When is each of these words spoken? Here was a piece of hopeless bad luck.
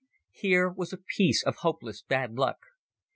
Here 0.31 0.67
was 0.67 0.93
a 0.93 0.97
piece 1.15 1.43
of 1.43 1.57
hopeless 1.57 2.01
bad 2.01 2.33
luck. 2.33 2.57